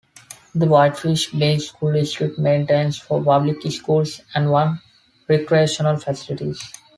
The 0.55 0.65
Whitefish 0.65 1.31
Bay 1.31 1.59
School 1.59 1.93
District 1.93 2.39
maintains 2.39 2.97
four 2.97 3.23
public 3.23 3.61
schools 3.71 4.21
and 4.33 4.49
one 4.49 4.81
recreational 5.29 5.97
facility. 5.97 6.55